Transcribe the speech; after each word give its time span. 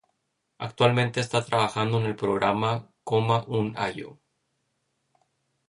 Actualmente 0.57 1.19
está 1.19 1.45
trabajando 1.45 1.99
en 1.99 2.07
el 2.07 2.15
programa 2.15 2.89
"Coma 3.03 3.43
un 3.45 3.75
allo". 3.77 4.17